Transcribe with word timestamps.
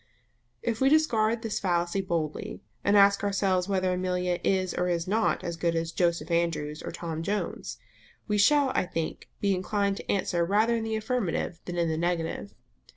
If 0.63 0.81
we 0.81 0.89
discard 0.89 1.43
this 1.43 1.59
fallacy 1.59 2.01
boldly, 2.01 2.63
and 2.83 2.97
ask 2.97 3.23
ourselves 3.23 3.69
whether 3.69 3.93
Amelia 3.93 4.39
is 4.43 4.73
or 4.73 4.87
is 4.87 5.07
not 5.07 5.43
as 5.43 5.57
good 5.57 5.75
as 5.75 5.91
Joseph 5.91 6.31
Andrews 6.31 6.81
or 6.81 6.91
Tom 6.91 7.21
Jones, 7.21 7.77
we 8.27 8.39
shall 8.39 8.69
I 8.71 8.87
think 8.87 9.29
be 9.41 9.53
inclined 9.53 9.97
to 9.97 10.11
answer 10.11 10.43
rather 10.43 10.75
in 10.75 10.85
the 10.85 10.95
affirmative 10.95 11.59
than 11.65 11.77
in 11.77 11.87
the 11.87 11.97
negative. 11.99 12.55